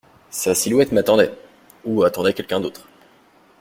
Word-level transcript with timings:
Sa 0.31 0.55
silhouette 0.55 0.93
m’attendait, 0.93 1.31
ou 1.85 2.01
attendait 2.03 2.33
quelqu'un 2.33 2.59
d'autre. 2.59 2.87